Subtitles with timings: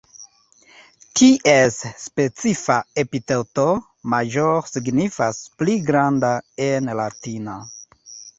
[1.19, 3.67] Ties specifa epiteto
[4.15, 6.33] "major", signifas "pli granda"
[6.71, 7.61] en latina.